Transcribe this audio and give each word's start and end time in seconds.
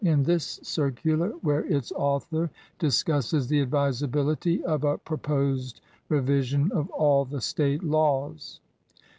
42 0.03 0.09
EARLY 0.09 0.13
APTITUDES 0.13 0.29
in 0.31 0.33
this 0.63 0.67
circular, 0.67 1.29
where 1.43 1.65
its 1.67 1.91
author 1.91 2.49
discusses 2.79 3.47
the 3.47 3.61
advisability 3.61 4.63
of 4.63 4.83
a 4.83 4.97
proposed 4.97 5.81
revision 6.09 6.71
of 6.71 6.89
all 6.89 7.23
the 7.23 7.39
State 7.39 7.83
laws. 7.83 8.59